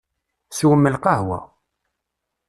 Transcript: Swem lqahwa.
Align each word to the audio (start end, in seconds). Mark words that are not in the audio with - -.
Swem 0.57 0.85
lqahwa. 0.93 1.39